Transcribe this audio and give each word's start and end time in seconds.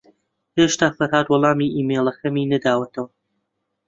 ھێشتا 0.57 0.87
فەرھاد 0.97 1.27
وەڵامی 1.29 1.73
ئیمەیلەکەمی 1.75 2.49
نەداوەتەوە. 2.53 3.09